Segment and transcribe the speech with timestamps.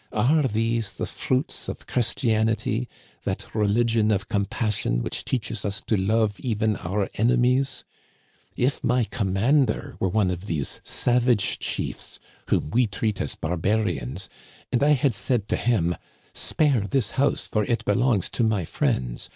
[0.13, 2.89] Are these the fruits of Christianity,
[3.23, 7.85] that religion of compassion which teaches us to love even our enemies?
[8.57, 12.19] If my commander were one of these savage chiefs,
[12.49, 14.27] whom we treat as barbarians,
[14.71, 19.29] and I had said to him:* Spare this house, for it belongs to my friends.